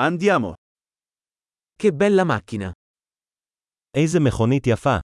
[0.00, 0.54] Andiamo.
[1.74, 2.72] Che bella macchina!
[3.96, 4.98] איזה מכונית יפה.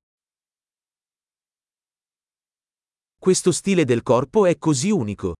[3.18, 5.33] Questo stile del corpo è così unico.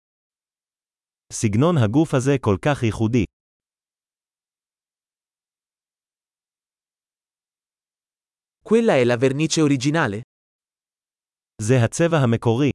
[1.33, 3.25] סגנון הגוף הזה כל כך ייחודי.
[8.63, 10.21] Quella è la vernice originale?
[11.63, 12.71] זה הצבע המקורי.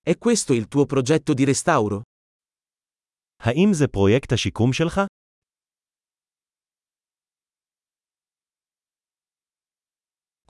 [0.00, 2.02] È questo il tuo progetto di restauro?
[3.39, 5.01] האם זה פרויקט השיקום שלך?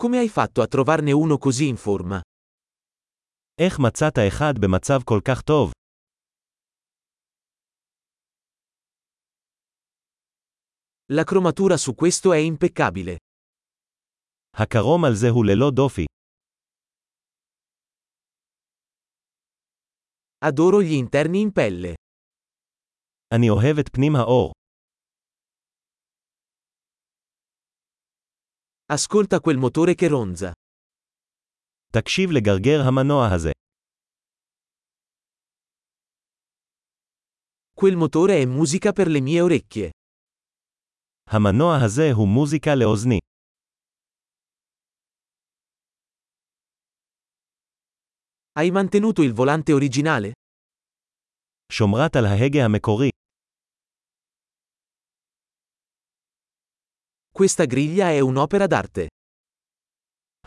[0.02, 2.22] Come hai fatto a trovarne uno così in forma?
[3.62, 5.72] איך מצאת אחד במצב כל כך טוב?
[11.13, 13.16] La cromatura su questo è impeccabile.
[14.55, 16.05] הקרום על זה הוא ללא דופי.
[20.45, 21.94] Adoro gli interni in pelle.
[23.36, 24.52] אני אוהב את פנים האור.
[28.94, 30.53] Ascolta quel motore che ronza.
[31.94, 33.52] תקשיב לגרגר המנוע הזה.
[37.80, 39.89] Quel motore è musica per le mie orecchie.
[41.30, 43.20] המנוע הזה הוא מוזיקה לאוזני.
[48.59, 50.31] Hai mantenuto il volante originale?
[51.72, 53.09] שומרת על ההגה המקורי.
[57.36, 59.08] Questa griglia è un'opera d'arte.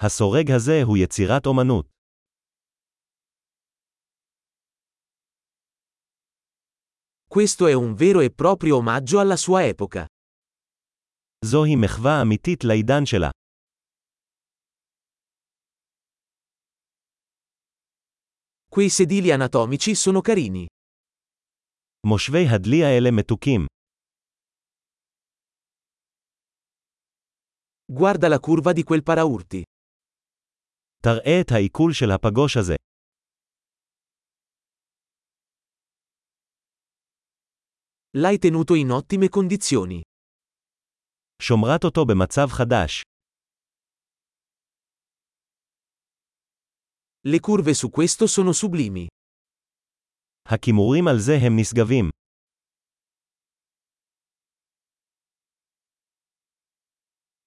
[0.01, 1.89] הסורג הזה הוא יצירת אומנות.
[7.29, 10.07] Questo è un vero e proprio omaggio alla sua epoca.
[11.45, 13.31] זוהי מחווה אמיתית לעידן שלה.
[18.69, 20.67] Quei sedili anatomici sono carini.
[22.07, 23.67] מושבי הדלי האלה מתוקים.
[27.93, 29.63] Guarda la curva di quel paraurti.
[31.03, 32.75] תראה את העיכול של הפגוש הזה.
[38.17, 40.03] L'hai tenuto in ottime condizioni.
[41.43, 43.03] שומרת אותו במצב חדש.
[47.27, 49.07] Le curve su questo sono sublimi.
[50.49, 52.11] הכימורים על זה הם נשגבים.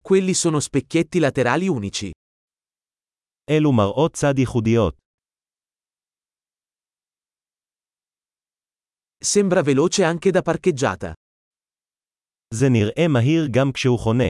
[0.03, 2.11] Quelli sono specchietti laterali unici.
[3.49, 4.97] אלו מראות צד ייחודיות.
[9.19, 11.13] Sembra veloce anche da parcheggiata.
[12.53, 14.27] זה נראה מהיר גם כשהוא חונה.